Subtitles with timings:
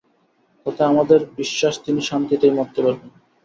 [0.65, 3.09] তাতে আমাদের বিশ্বাস তিনি শান্তিতেই মরতে পারবেন।